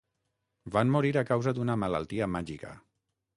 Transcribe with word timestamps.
Van 0.75 0.93
morir 0.95 1.11
a 1.21 1.23
causa 1.33 1.53
d'una 1.59 1.75
malaltia 1.83 2.29
màgica. 2.39 2.73